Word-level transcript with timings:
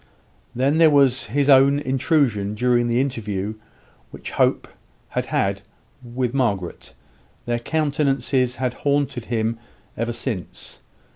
Then 0.55 0.79
there 0.79 0.89
was 0.89 1.25
his 1.25 1.47
own 1.47 1.77
intrusion 1.77 2.55
during 2.55 2.87
the 2.87 2.99
interview 2.99 3.53
which 4.09 4.31
Hope 4.31 4.67
had 5.09 5.61
with 6.03 6.33
Margaret; 6.33 6.95
their 7.45 7.59
countenances 7.59 8.55
had 8.55 8.73
haunted 8.73 9.25
him 9.25 9.59
ever 9.95 10.11
since. 10.13 10.79